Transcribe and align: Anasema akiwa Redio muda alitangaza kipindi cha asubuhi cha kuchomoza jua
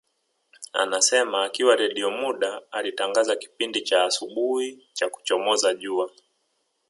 Anasema 0.73 1.43
akiwa 1.45 1.75
Redio 1.75 2.11
muda 2.11 2.61
alitangaza 2.71 3.35
kipindi 3.35 3.81
cha 3.81 4.03
asubuhi 4.03 4.87
cha 4.93 5.09
kuchomoza 5.09 5.73
jua 5.73 6.11